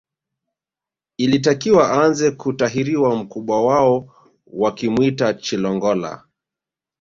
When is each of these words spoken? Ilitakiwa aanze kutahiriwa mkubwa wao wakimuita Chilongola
Ilitakiwa 1.17 1.91
aanze 1.91 2.31
kutahiriwa 2.31 3.15
mkubwa 3.15 3.65
wao 3.65 4.15
wakimuita 4.47 5.33
Chilongola 5.33 6.23